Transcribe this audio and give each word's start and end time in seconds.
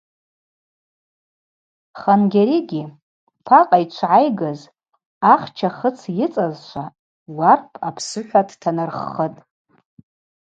Хангьаригьи, 2.01 2.83
Пакъа 3.45 3.77
йчвгӏайгыз, 3.83 4.59
ахча 5.33 5.69
хыц 5.77 5.99
йыцӏазшва, 6.17 6.85
Уарп 7.37 7.67
апсыхӏва 7.87 8.41
дтанарххытӏ. 8.49 9.39